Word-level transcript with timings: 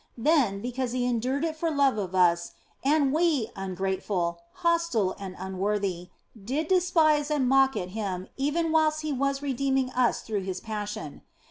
Then, 0.17 0.61
because 0.61 0.93
He 0.93 1.05
endured 1.05 1.45
it 1.45 1.55
for 1.55 1.69
love 1.69 1.99
of 1.99 2.15
us, 2.15 2.53
and 2.83 3.13
we, 3.13 3.51
ungrateful, 3.55 4.39
hostile, 4.53 5.15
and 5.19 5.35
unworthy, 5.37 6.09
did 6.43 6.67
despise 6.69 7.29
and 7.29 7.47
mock 7.47 7.77
at 7.77 7.89
Him 7.89 8.27
even 8.35 8.71
whilst 8.71 9.01
He 9.03 9.13
was 9.13 9.43
redeeming 9.43 9.91
us 9.91 10.21
through 10.23 10.41
His 10.41 10.59
Passion. 10.59 11.21